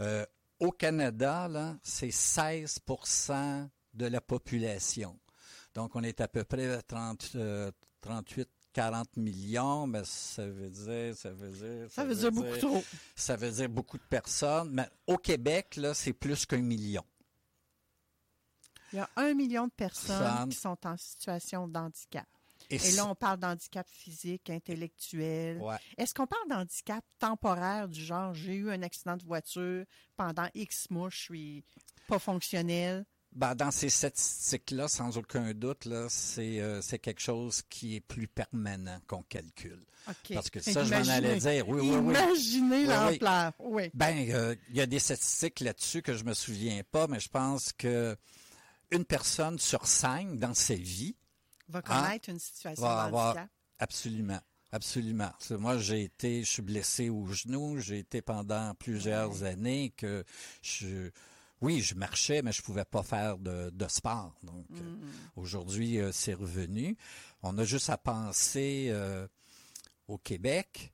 Euh, 0.00 0.26
au 0.58 0.72
Canada, 0.72 1.48
là, 1.48 1.76
c'est 1.82 2.08
16% 2.08 3.68
de 3.94 4.06
la 4.06 4.20
population. 4.20 5.18
Donc, 5.74 5.96
on 5.96 6.02
est 6.02 6.20
à 6.20 6.28
peu 6.28 6.44
près 6.44 6.74
à 6.74 6.82
30, 6.82 7.36
38 8.00 8.48
40 8.72 9.16
millions, 9.16 9.86
mais 9.86 10.02
ça 10.04 10.46
veut 10.46 10.70
dire, 10.70 11.16
ça 11.16 11.30
veut 11.30 11.50
dire, 11.50 11.90
ça, 11.90 12.04
veut, 12.04 12.14
dire, 12.14 12.30
beaucoup 12.30 12.58
trop. 12.58 12.84
Ça 13.16 13.36
veut 13.36 13.50
dire 13.50 13.68
beaucoup 13.68 13.98
de 13.98 14.02
personnes. 14.02 14.70
Mais 14.72 14.88
au 15.06 15.16
Québec, 15.16 15.76
là, 15.76 15.94
c'est 15.94 16.12
plus 16.12 16.46
qu'un 16.46 16.62
million. 16.62 17.04
Il 18.92 18.96
y 18.96 18.98
a 19.00 19.08
un 19.16 19.34
million 19.34 19.66
de 19.66 19.72
personnes 19.72 20.48
qui 20.48 20.56
sont 20.56 20.78
en 20.84 20.96
situation 20.96 21.68
d'handicap. 21.68 22.26
Et, 22.70 22.78
là, 22.92 23.06
on 23.06 23.16
parle 23.16 23.38
d'handicap 23.38 23.88
physique, 23.88 24.48
intellectuel. 24.48 25.60
Est-ce 25.96 26.14
qu'on 26.14 26.26
parle 26.26 26.48
d'handicap 26.48 27.04
temporaire 27.18 27.88
du 27.88 28.00
genre 28.00 28.32
j'ai 28.32 28.54
eu 28.54 28.70
un 28.70 28.82
accident 28.82 29.16
de 29.16 29.24
voiture 29.24 29.84
pendant 30.16 30.48
X 30.54 30.88
mois, 30.90 31.10
je 31.10 31.18
suis 31.18 31.64
pas 32.06 32.20
fonctionnel? 32.20 33.04
Ben, 33.32 33.54
dans 33.54 33.70
ces 33.70 33.90
statistiques-là, 33.90 34.88
sans 34.88 35.16
aucun 35.16 35.54
doute, 35.54 35.84
là, 35.84 36.06
c'est, 36.08 36.60
euh, 36.60 36.82
c'est 36.82 36.98
quelque 36.98 37.20
chose 37.20 37.62
qui 37.70 37.94
est 37.96 38.00
plus 38.00 38.26
permanent 38.26 38.98
qu'on 39.06 39.22
calcule. 39.22 39.84
Parce 40.34 40.50
que 40.50 40.60
ça, 40.60 40.82
je 40.82 40.92
m'en 40.92 41.08
allais 41.08 41.36
dire. 41.36 41.68
Oui, 41.68 41.80
oui, 41.80 41.96
oui. 41.96 42.14
Imaginez 42.14 42.86
l'ampleur. 42.86 43.52
Oui. 43.60 43.90
Ben, 43.94 44.28
euh, 44.30 44.56
il 44.70 44.76
y 44.76 44.80
a 44.80 44.86
des 44.86 44.98
statistiques 44.98 45.60
là-dessus 45.60 46.02
que 46.02 46.14
je 46.16 46.24
me 46.24 46.34
souviens 46.34 46.82
pas, 46.90 47.06
mais 47.06 47.20
je 47.20 47.28
pense 47.28 47.72
que 47.72 48.16
une 48.90 49.04
personne 49.04 49.58
sur 49.60 49.86
cinq 49.86 50.38
dans 50.38 50.54
sa 50.54 50.74
vie 50.74 51.14
va 51.68 51.78
hein, 51.78 51.82
connaître 51.82 52.28
une 52.30 52.40
situation 52.40 52.82
de 52.82 53.14
handicap. 53.14 53.48
Absolument. 53.78 54.40
Absolument. 54.72 55.32
Moi, 55.50 55.78
j'ai 55.78 56.02
été, 56.02 56.44
je 56.44 56.48
suis 56.48 56.62
blessé 56.62 57.10
au 57.10 57.26
genou. 57.26 57.78
J'ai 57.78 57.98
été 57.98 58.22
pendant 58.22 58.72
plusieurs 58.74 59.42
années 59.42 59.92
que 59.96 60.24
je, 60.62 61.10
oui, 61.60 61.80
je 61.80 61.94
marchais, 61.94 62.42
mais 62.42 62.52
je 62.52 62.62
pouvais 62.62 62.84
pas 62.84 63.02
faire 63.02 63.38
de, 63.38 63.88
sport. 63.88 64.34
Donc, 64.42 64.66
euh, 64.72 64.80
mm. 64.80 65.10
aujourd'hui, 65.36 65.98
euh, 65.98 66.10
c'est 66.12 66.34
revenu. 66.34 66.96
On 67.42 67.58
a 67.58 67.64
juste 67.64 67.90
à 67.90 67.98
penser 67.98 68.88
euh, 68.90 69.26
au 70.08 70.16
Québec, 70.16 70.92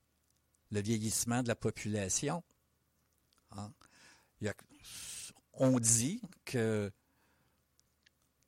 le 0.73 0.81
vieillissement 0.81 1.43
de 1.43 1.49
la 1.49 1.57
population. 1.57 2.43
Hein? 3.53 3.73
on 5.55 5.81
dit 5.81 6.21
que 6.45 6.93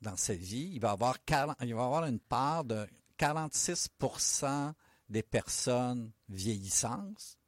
dans 0.02 0.16
sa 0.16 0.34
vie, 0.34 0.70
il 0.75 0.80
va 0.80 0.90
avoir 0.90 1.16
il 1.62 1.75
va 1.75 1.84
avoir 1.84 2.04
une 2.04 2.20
part 2.20 2.64
de 2.64 2.87
46% 3.18 4.75
des 5.08 5.22
personnes 5.22 6.12
vieillissantes 6.28 7.38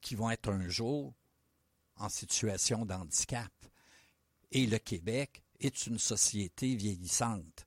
qui 0.00 0.14
vont 0.14 0.30
être 0.30 0.50
un 0.50 0.68
jour 0.68 1.14
en 1.98 2.08
situation 2.08 2.84
d'handicap. 2.84 3.52
Et 4.50 4.66
le 4.66 4.78
Québec 4.78 5.42
est 5.60 5.86
une 5.86 5.98
société 5.98 6.74
vieillissante. 6.74 7.66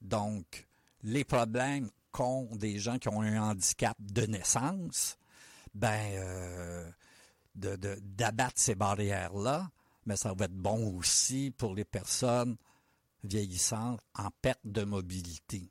Donc, 0.00 0.66
les 1.02 1.24
problèmes 1.24 1.90
qu'ont 2.12 2.54
des 2.56 2.78
gens 2.78 2.98
qui 2.98 3.08
ont 3.08 3.20
un 3.20 3.50
handicap 3.50 3.96
de 3.98 4.26
naissance, 4.26 5.18
ben, 5.74 6.12
euh, 6.14 6.90
d'abattre 7.54 8.54
ces 8.56 8.74
barrières-là, 8.74 9.70
mais 10.06 10.16
ça 10.16 10.32
va 10.34 10.44
être 10.44 10.54
bon 10.54 10.96
aussi 10.96 11.52
pour 11.56 11.74
les 11.74 11.84
personnes 11.84 12.56
vieillissantes 13.24 14.00
en 14.14 14.30
perte 14.42 14.60
de 14.64 14.84
mobilité. 14.84 15.70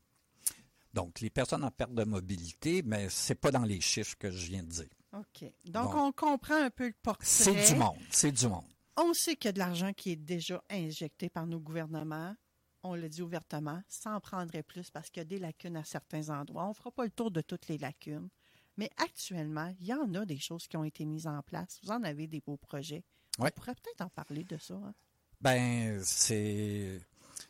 Donc, 0.94 1.22
les 1.22 1.30
personnes 1.30 1.64
en 1.64 1.72
perte 1.72 1.94
de 1.94 2.04
mobilité, 2.04 2.84
mais 2.84 3.08
c'est 3.10 3.36
pas 3.36 3.52
dans 3.52 3.64
les 3.64 3.82
chiffres 3.82 4.16
que 4.18 4.30
je 4.30 4.48
viens 4.48 4.64
de 4.64 4.70
dire. 4.70 4.90
OK. 5.14 5.52
Donc, 5.66 5.94
on 5.96 6.12
comprend 6.12 6.56
un 6.56 6.70
peu 6.70 6.88
le 6.88 6.96
portrait. 7.02 7.26
C'est 7.26 7.74
du 7.74 7.80
monde. 7.80 7.98
C'est 8.10 8.32
du 8.32 8.48
monde. 8.48 8.66
On 8.98 9.14
sait 9.14 9.36
qu'il 9.36 9.48
y 9.48 9.50
a 9.50 9.54
de 9.54 9.60
l'argent 9.60 9.94
qui 9.94 10.12
est 10.12 10.16
déjà 10.16 10.64
injecté 10.70 11.30
par 11.30 11.48
nos 11.48 11.60
gouvernements. 11.60 12.36
On 12.84 12.96
le 12.96 13.10
dit 13.10 13.22
ouvertement. 13.22 13.82
Ça 13.88 14.12
en 14.12 14.20
prendrait 14.20 14.64
plus 14.64 14.90
parce 14.92 15.10
qu'il 15.10 15.22
y 15.22 15.26
a 15.26 15.26
des 15.26 15.40
lacunes 15.40 15.78
à 15.78 15.84
certains 15.84 16.30
endroits. 16.30 16.66
On 16.66 16.70
ne 16.70 16.74
fera 16.74 16.92
pas 16.92 17.06
le 17.06 17.12
tour 17.12 17.32
de 17.32 17.42
toutes 17.42 17.68
les 17.68 17.78
lacunes. 17.78 18.30
Mais 18.78 18.90
actuellement, 18.98 19.74
il 19.80 19.88
y 19.88 19.94
en 19.94 20.14
a 20.16 20.26
des 20.26 20.40
choses 20.40 20.68
qui 20.68 20.78
ont 20.78 20.84
été 20.84 21.06
mises 21.06 21.28
en 21.28 21.42
place. 21.44 21.80
Vous 21.84 21.92
en 21.92 22.04
avez 22.04 22.28
des 22.28 22.42
beaux 22.42 22.58
projets. 22.58 23.04
On 23.40 23.50
pourrait 23.50 23.76
peut-être 23.76 24.02
en 24.02 24.10
parler 24.10 24.44
de 24.44 24.58
ça. 24.58 24.76
Hein? 24.76 24.94
Ben, 25.42 26.00
c'est. 26.04 27.00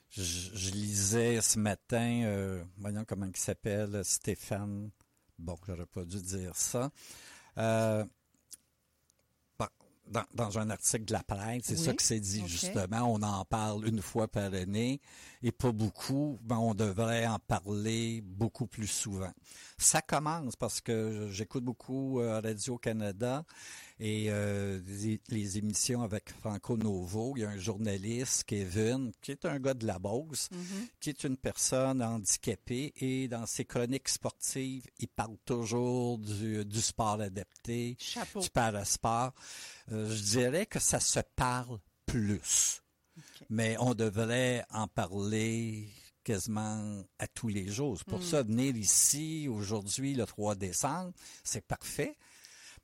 Je, 0.10 0.72
lisais 0.72 1.42
ce 1.42 1.58
matin, 1.58 2.24
euh, 2.26 2.64
voyons 2.78 3.04
comment 3.04 3.26
il 3.26 3.36
s'appelle, 3.36 4.04
Stéphane. 4.06 4.92
Bon, 5.40 5.58
j'aurais 5.66 5.88
pas 5.88 6.06
dû 6.06 6.22
dire 6.22 6.56
ça. 6.56 6.92
Euh, 7.58 8.04
dans, 10.34 10.60
un 10.60 10.70
article 10.70 11.06
de 11.06 11.14
la 11.14 11.24
presse, 11.24 11.64
c'est 11.64 11.78
ça 11.78 11.94
que 11.94 12.04
c'est 12.04 12.20
dit 12.20 12.44
justement. 12.48 13.12
On 13.12 13.22
en 13.22 13.46
parle 13.46 13.88
une 13.88 14.02
fois 14.02 14.28
par 14.28 14.54
année 14.54 15.02
et 15.42 15.52
pas 15.52 15.72
beaucoup, 15.72 16.40
mais 16.48 16.56
on 16.56 16.74
devrait 16.74 17.26
en 17.26 17.40
parler 17.40 18.22
beaucoup 18.22 18.68
plus 18.68 18.88
souvent. 18.88 19.32
Ça 19.78 20.02
commence 20.02 20.56
parce 20.56 20.82
que 20.82 21.30
j'écoute 21.32 21.64
beaucoup 21.64 22.20
euh, 22.20 22.40
Radio-Canada 22.42 23.44
et 24.04 24.26
euh, 24.28 24.82
les, 25.30 25.58
émissions 25.58 26.02
avec 26.02 26.30
Franco 26.42 26.76
Novo. 26.76 27.36
Il 27.38 27.44
y 27.44 27.46
a 27.46 27.50
un 27.50 27.58
journaliste, 27.58 28.44
Kevin, 28.44 29.14
qui 29.22 29.32
est 29.32 29.46
un 29.46 29.58
gars 29.62 29.74
de 29.74 29.88
la 29.88 29.98
Beauce, 29.98 30.50
mm-hmm. 30.52 30.88
qui 31.00 31.10
est 31.10 31.24
une 31.24 31.38
personne 31.38 32.04
handicapée 32.04 32.92
et 32.98 33.30
dans 33.30 33.46
ses 33.46 33.64
chroniques 33.64 34.10
sportives, 34.10 34.84
il 35.00 35.08
parle 35.08 35.38
toujours 35.46 36.18
du, 36.18 36.82
sport 36.82 37.22
adapté, 37.22 37.96
du 38.36 38.50
parasport. 38.50 39.32
Euh, 39.94 40.14
je 40.14 40.22
dirais 40.22 40.66
que 40.66 40.80
ça 40.80 41.00
se 41.00 41.22
parle 41.38 41.80
plus. 42.06 42.82
Mais 43.50 43.78
on 43.80 43.94
devrait 43.94 44.66
en 44.70 44.90
parler 44.90 45.88
quasiment 46.26 47.06
à 47.20 47.28
tous 47.28 47.48
les 47.48 47.70
jours. 47.70 47.98
Pour 48.06 48.20
mm. 48.20 48.24
ça, 48.24 48.44
venir 48.44 48.76
ici 48.76 49.48
aujourd'hui, 49.50 50.14
le 50.14 50.26
3 50.26 50.56
décembre, 50.56 51.14
c'est 51.46 51.66
parfait. 51.66 52.18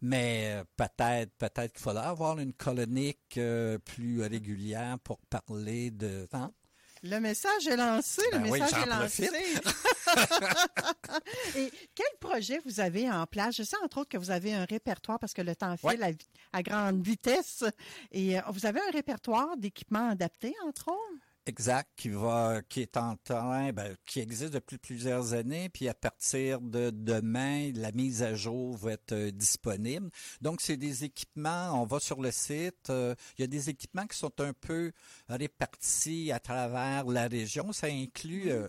Mais 0.02 0.54
euh, 0.54 0.64
peut-être, 0.78 1.32
peut-être 1.38 1.74
qu'il 1.74 1.82
faudra 1.82 2.10
avoir 2.10 2.40
une 2.40 2.54
colonique 2.54 3.38
euh, 3.38 3.78
plus 3.80 4.22
régulière 4.22 4.98
pour 5.04 5.20
parler 5.30 5.92
de. 5.92 6.26
Hein? 6.32 6.54
Le 7.02 7.20
message 7.20 7.68
est 7.68 7.78
lancé, 7.78 8.22
le 8.34 8.40
ben 8.40 8.52
message 8.52 8.84
est 8.84 8.86
lancé. 8.86 9.30
Et 11.56 11.72
quel 11.96 12.08
projet 12.20 12.60
vous 12.66 12.82
avez 12.82 13.10
en 13.10 13.26
place? 13.26 13.56
Je 13.56 13.64
sais 13.64 13.78
entre 13.84 14.00
autres 14.00 14.10
que 14.10 14.18
vous 14.18 14.32
avez 14.32 14.54
un 14.54 14.66
répertoire 14.66 15.18
parce 15.18 15.34
que 15.34 15.42
le 15.42 15.56
temps 15.56 15.78
file 15.78 16.18
à, 16.52 16.62
grande 16.62 17.02
vitesse. 17.02 17.64
Et 18.12 18.38
euh, 18.38 18.42
vous 18.50 18.66
avez 18.66 18.82
un 18.82 18.92
répertoire 18.92 19.56
d'équipements 19.56 20.10
adaptés, 20.10 20.54
entre 20.66 20.90
autres? 20.90 21.29
Exact, 21.50 21.90
qui 21.96 22.10
va, 22.10 22.62
qui 22.70 22.82
est 22.82 22.96
en 22.96 23.16
train, 23.24 23.74
ben, 23.74 23.96
qui 24.06 24.20
existe 24.20 24.54
depuis 24.54 24.78
plusieurs 24.78 25.34
années, 25.34 25.68
puis 25.68 25.90
à 25.90 25.96
partir 25.96 26.62
de 26.62 26.92
demain, 26.92 27.72
la 27.74 27.92
mise 27.92 28.22
à 28.22 28.36
jour 28.36 28.78
va 28.78 28.92
être 28.92 29.14
euh, 29.14 29.32
disponible. 29.32 30.12
Donc, 30.42 30.62
c'est 30.62 30.78
des 30.78 31.06
équipements, 31.06 31.72
on 31.82 31.88
va 31.88 32.00
sur 32.00 32.22
le 32.22 32.30
site, 32.30 32.92
euh, 32.92 33.16
il 33.36 33.42
y 33.42 33.44
a 33.46 33.48
des 33.48 33.68
équipements 33.68 34.06
qui 34.06 34.16
sont 34.16 34.40
un 34.42 34.54
peu 34.54 34.92
répartis 35.28 36.32
à 36.32 36.40
travers 36.40 37.06
la 37.06 37.28
région. 37.28 37.74
Ça 37.74 37.88
inclut 37.88 38.52
euh, 38.52 38.68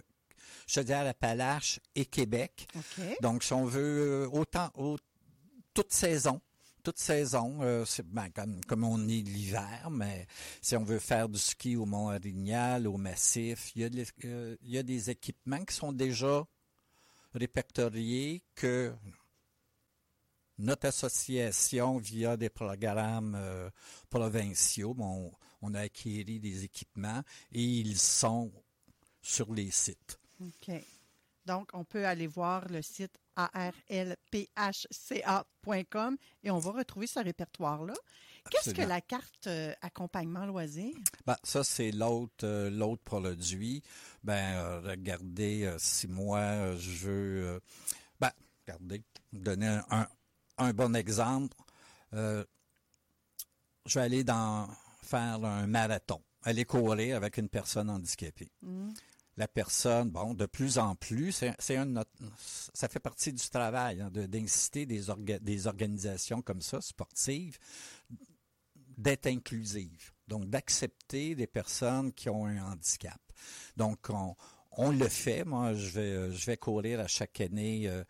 Chaudière-Appalaches 0.66 1.80
et 1.94 2.06
Québec. 2.06 2.66
Donc, 3.20 3.42
si 3.42 3.52
on 3.52 3.66
veut 3.66 4.26
autant, 4.32 4.70
toute 5.74 5.92
saison, 5.92 6.40
toute 6.82 6.98
saison. 6.98 7.58
Euh, 7.62 7.84
c'est 7.84 8.06
ben, 8.06 8.28
comme, 8.66 8.84
on 8.84 9.08
est 9.08 9.22
l'hiver, 9.22 9.88
mais 9.90 10.26
si 10.60 10.76
on 10.76 10.84
veut 10.84 10.98
faire 10.98 11.28
du 11.28 11.38
ski 11.38 11.76
au 11.76 11.86
Mont 11.86 12.10
Arignal, 12.10 12.86
au 12.86 12.96
Massif, 12.96 13.72
il 13.74 13.82
y, 13.82 13.84
a 13.84 14.04
euh, 14.24 14.56
y 14.62 14.78
a 14.78 14.82
des 14.82 15.10
équipements 15.10 15.64
qui 15.64 15.74
sont 15.74 15.92
déjà 15.92 16.44
répertoriés 17.34 18.42
que 18.54 18.92
notre 20.58 20.88
association, 20.88 21.98
via 21.98 22.36
des 22.36 22.50
programmes 22.50 23.34
euh, 23.34 23.70
provinciaux, 24.10 24.94
on, 25.62 25.74
a 25.74 25.80
acquis 25.80 26.24
des 26.24 26.64
équipements 26.64 27.22
et 27.52 27.62
ils 27.62 27.98
sont 27.98 28.52
sur 29.22 29.52
les 29.52 29.70
sites. 29.70 30.18
Donc, 31.50 31.68
on 31.72 31.82
peut 31.82 32.06
aller 32.06 32.28
voir 32.28 32.68
le 32.68 32.80
site 32.80 33.18
arlphca.com 33.34 33.76
et 36.44 36.50
on 36.52 36.58
va 36.60 36.70
retrouver 36.70 37.08
ce 37.08 37.18
répertoire-là. 37.18 37.94
Qu'est-ce 38.48 38.70
que 38.70 38.82
la 38.82 39.00
carte 39.00 39.48
euh, 39.48 39.74
accompagnement 39.82 40.46
loisir? 40.46 40.94
Ben, 41.26 41.34
ça, 41.42 41.64
c'est 41.64 41.90
l'autre 41.90 42.44
euh, 42.44 42.70
l'autre 42.70 43.02
produit. 43.02 43.82
Ben, 44.22 44.54
euh, 44.54 44.80
regardez, 44.80 45.74
si 45.78 46.06
moi, 46.06 46.76
je 46.76 47.08
veux... 47.08 47.60
ben, 48.20 48.30
regardez, 48.64 49.02
donner 49.32 49.80
un, 49.90 50.06
un 50.56 50.72
bon 50.72 50.94
exemple. 50.94 51.56
Je 52.12 52.44
vais 53.92 54.00
aller 54.00 54.22
dans 54.22 54.68
faire 55.02 55.44
un 55.44 55.66
marathon, 55.66 56.22
aller 56.44 56.64
courir 56.64 57.16
avec 57.16 57.38
une 57.38 57.48
personne 57.48 57.90
handicapée. 57.90 58.52
Mm. 58.62 58.90
La 59.40 59.48
personne, 59.48 60.10
bon, 60.10 60.34
de 60.34 60.44
plus 60.44 60.76
en 60.76 60.94
plus, 60.94 61.42
c'est 61.58 61.76
un, 61.78 61.94
ça 62.74 62.88
fait 62.90 63.00
partie 63.00 63.32
du 63.32 63.48
travail 63.48 64.02
hein, 64.02 64.10
d'inciter 64.12 64.84
des, 64.84 65.04
des 65.40 65.66
organisations 65.66 66.42
comme 66.42 66.60
ça, 66.60 66.82
sportives, 66.82 67.58
d'être 68.98 69.26
inclusives. 69.28 70.12
Donc, 70.28 70.50
d'accepter 70.50 71.34
des 71.34 71.46
personnes 71.46 72.12
qui 72.12 72.28
ont 72.28 72.44
un 72.44 72.62
handicap. 72.62 73.18
Donc, 73.78 74.10
on, 74.10 74.36
on 74.72 74.90
le 74.90 75.08
fait. 75.08 75.44
Moi, 75.46 75.72
je 75.72 75.88
vais, 75.88 76.32
je 76.32 76.44
vais 76.44 76.58
courir 76.58 77.00
à 77.00 77.06
chaque 77.06 77.40
année 77.40 77.88
euh, 77.88 78.04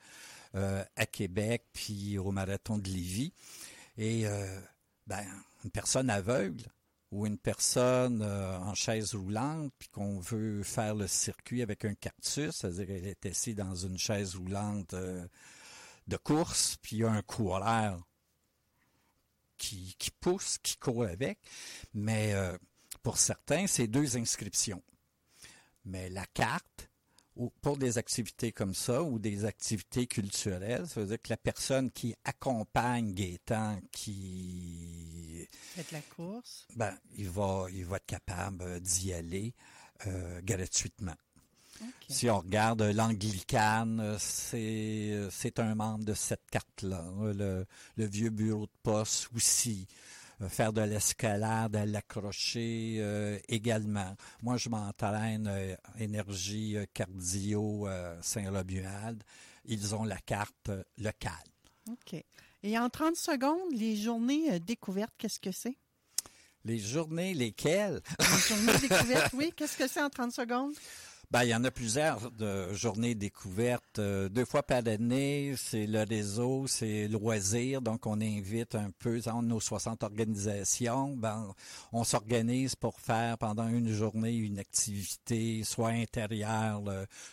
euh, 0.57 0.85
à 0.97 1.07
Québec, 1.07 1.67
puis 1.73 2.19
au 2.19 2.33
marathon 2.33 2.77
de 2.77 2.89
Lévis. 2.89 3.33
Et 3.97 4.27
euh, 4.27 4.61
ben, 5.07 5.25
une 5.63 5.71
personne 5.71 6.11
aveugle 6.11 6.65
ou 7.11 7.27
une 7.27 7.39
personne 7.39 8.23
en 8.23 8.75
chaise 8.75 9.15
roulante, 9.15 9.73
puis 9.79 9.89
qu'on 9.89 10.21
veut 10.21 10.63
faire 10.63 10.95
le 10.95 11.07
circuit 11.09 11.63
avec 11.63 11.85
un 11.85 11.95
cactus, 11.95 12.51
c'est-à-dire 12.57 12.87
qu'elle 12.87 13.07
est 13.07 13.27
assise 13.27 13.57
dans 13.57 13.75
une 13.75 13.99
chaise 13.99 14.37
roulante 14.37 14.95
de 14.95 16.17
course, 16.17 16.77
puis 16.83 16.97
il 16.97 16.99
y 17.01 17.05
a 17.05 17.11
un 17.11 17.23
coureur 17.23 18.01
qui, 19.57 19.95
qui 19.99 20.11
pousse, 20.11 20.59
qui 20.59 20.77
court 20.77 21.05
avec. 21.05 21.39
Mais 21.95 22.35
pour 23.03 23.19
certains, 23.19 23.67
c'est 23.67 23.87
deux 23.87 24.17
inscriptions. 24.17 24.83
Mais 25.85 26.11
la 26.11 26.27
carte, 26.27 26.90
pour 27.63 27.77
des 27.77 27.99
activités 27.99 28.53
comme 28.53 28.75
ça 28.75 29.03
ou 29.03 29.19
des 29.19 29.45
activités 29.45 30.07
culturelles, 30.07 30.87
ça 30.87 31.01
veut 31.01 31.07
dire 31.07 31.23
que 31.23 31.31
la 31.31 31.37
personne 31.37 31.91
qui 31.91 32.15
accompagne 32.25 33.15
Gaétan, 33.15 33.81
qui 33.93 35.49
fait 35.51 35.93
la 35.93 36.03
course, 36.03 36.67
ben, 36.77 36.97
il 37.17 37.29
va, 37.29 37.67
il 37.73 37.85
va 37.85 37.97
être 37.97 38.07
capable 38.07 38.81
d'y 38.81 39.13
aller 39.13 39.55
euh, 40.07 40.41
gratuitement. 40.43 41.17
Si 42.09 42.29
on 42.29 42.41
regarde 42.41 42.83
l'anglicane, 42.83 44.17
c'est, 44.19 45.29
c'est 45.31 45.59
un 45.59 45.75
membre 45.75 46.05
de 46.05 46.13
cette 46.13 46.45
carte-là. 46.51 47.05
Le, 47.33 47.65
le 47.97 48.07
vieux 48.07 48.29
bureau 48.29 48.67
de 48.67 48.73
poste 48.83 49.31
aussi. 49.35 49.87
Euh, 50.43 50.49
faire 50.49 50.73
de 50.73 50.81
l'escalade, 50.81 51.77
à 51.77 51.87
l'accrocher 51.87 52.97
euh, 52.99 53.39
également. 53.49 54.17
Moi, 54.43 54.57
je 54.57 54.69
m'entraîne 54.69 55.47
euh, 55.47 55.75
énergie 55.99 56.77
cardio 56.95 57.89
Saint-Romuald. 58.23 59.23
Ils 59.67 59.95
ont 59.95 60.05
la 60.05 60.19
carte 60.19 60.71
locale. 60.99 61.33
OK. 61.91 62.23
Et 62.63 62.79
en 62.79 62.89
30 62.89 63.17
secondes, 63.17 63.73
les 63.73 63.97
journées 63.97 64.61
découvertes, 64.61 65.15
qu'est-ce 65.19 65.41
que 65.41 65.53
c'est? 65.53 65.77
Les 66.65 66.79
journées, 66.79 67.33
lesquelles? 67.35 68.01
Les 68.19 68.55
journées 68.55 68.79
découvertes, 68.89 69.33
oui. 69.35 69.53
Qu'est-ce 69.57 69.77
que 69.77 69.89
c'est 69.89 70.03
en 70.03 70.11
30 70.11 70.33
secondes? 70.33 70.75
Ben, 71.33 71.45
il 71.45 71.51
y 71.51 71.55
en 71.55 71.63
a 71.63 71.71
plusieurs 71.71 72.33
de 72.33 72.73
journées 72.73 73.15
découvertes. 73.15 74.01
Euh, 74.01 74.29
deux 74.29 74.45
fois 74.45 74.65
par 74.65 74.85
année, 74.89 75.55
c'est 75.57 75.87
le 75.87 76.03
réseau, 76.03 76.67
c'est 76.67 77.07
loisir. 77.07 77.83
Donc, 77.83 78.05
on 78.07 78.21
invite 78.21 78.75
un 78.75 78.91
peu 78.99 79.21
dans 79.21 79.41
nos 79.41 79.61
60 79.61 80.03
organisations. 80.03 81.17
Ben, 81.17 81.55
on 81.93 82.03
s'organise 82.03 82.75
pour 82.75 82.99
faire 82.99 83.39
pendant 83.39 83.69
une 83.69 83.93
journée 83.93 84.35
une 84.35 84.59
activité, 84.59 85.63
soit 85.63 85.91
intérieure 85.91 86.83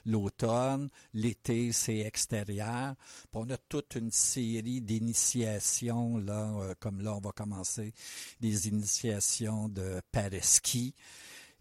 l'automne, 0.05 0.89
l'été, 1.15 1.71
c'est 1.71 1.97
extérieur. 1.97 2.93
Puis 3.31 3.41
on 3.41 3.49
a 3.49 3.57
toute 3.57 3.95
une 3.95 4.11
série 4.11 4.79
d'initiations, 4.79 6.19
là, 6.19 6.51
euh, 6.59 6.75
comme 6.79 7.01
là, 7.01 7.15
on 7.15 7.19
va 7.19 7.31
commencer 7.31 7.95
des 8.41 8.67
initiations 8.67 9.69
de 9.69 10.01
paraski. 10.11 10.93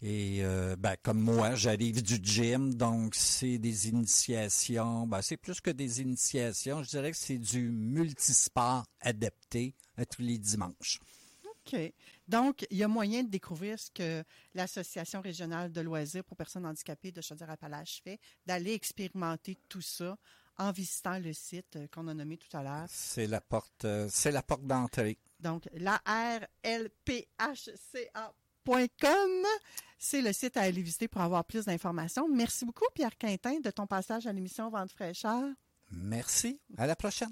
Et 0.01 0.43
euh, 0.43 0.75
ben, 0.77 0.95
comme 1.01 1.19
moi, 1.19 1.55
j'arrive 1.55 2.03
du 2.03 2.19
gym, 2.21 2.75
donc 2.75 3.15
c'est 3.15 3.57
des 3.57 3.89
initiations. 3.89 5.07
Ben, 5.07 5.23
c'est 5.23 5.37
plus 5.37 5.59
que 5.59 5.71
des 5.71 6.01
initiations. 6.01 6.83
Je 6.83 6.89
dirais 6.89 7.11
que 7.11 7.17
c'est 7.17 7.39
du 7.39 7.71
multisport 7.71 8.85
adapté 9.01 9.73
à 9.95 10.05
tous 10.05 10.21
les 10.21 10.37
dimanches. 10.37 10.99
OK. 11.43 11.75
Donc, 12.27 12.67
il 12.69 12.77
y 12.77 12.83
a 12.83 12.87
moyen 12.87 13.23
de 13.23 13.29
découvrir 13.29 13.79
ce 13.79 13.89
que 13.89 14.23
l'Association 14.53 15.21
régionale 15.21 15.71
de 15.71 15.81
loisirs 15.81 16.23
pour 16.23 16.37
personnes 16.37 16.67
handicapées 16.67 17.11
de 17.11 17.21
Chaudière-Appalaches 17.21 18.01
fait, 18.03 18.19
d'aller 18.45 18.73
expérimenter 18.73 19.57
tout 19.67 19.81
ça 19.81 20.15
en 20.59 20.71
visitant 20.71 21.17
le 21.19 21.33
site 21.33 21.75
euh, 21.75 21.87
qu'on 21.87 22.07
a 22.07 22.13
nommé 22.13 22.37
tout 22.37 22.55
à 22.55 22.63
l'heure. 22.63 22.85
C'est 22.89 23.27
la 23.27 23.41
porte, 23.41 23.85
euh, 23.85 24.07
c'est 24.11 24.31
la 24.31 24.43
porte 24.43 24.65
d'entrée. 24.65 25.17
Donc, 25.39 25.67
la 25.73 26.01
RLPHCA 26.63 28.33
c'est 29.97 30.21
le 30.21 30.33
site 30.33 30.57
à 30.57 30.61
aller 30.61 30.81
visiter 30.81 31.07
pour 31.07 31.21
avoir 31.21 31.45
plus 31.45 31.65
d'informations. 31.65 32.27
Merci 32.27 32.65
beaucoup, 32.65 32.85
Pierre 32.93 33.17
Quintin, 33.17 33.59
de 33.59 33.71
ton 33.71 33.87
passage 33.87 34.27
à 34.27 34.33
l'émission 34.33 34.69
Vente 34.69 34.91
fraîcheur. 34.91 35.43
Merci. 35.91 36.59
À 36.77 36.85
la 36.85 36.95
prochaine. 36.95 37.31